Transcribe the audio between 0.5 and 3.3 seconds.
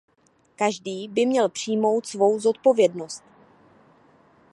Každý by měl přijmout svou zodpovědnost.